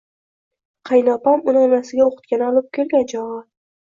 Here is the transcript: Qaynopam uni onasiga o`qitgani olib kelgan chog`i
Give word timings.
Qaynopam 0.89 1.43
uni 1.51 1.61
onasiga 1.65 2.07
o`qitgani 2.15 2.47
olib 2.49 2.67
kelgan 2.79 3.05
chog`i 3.15 3.39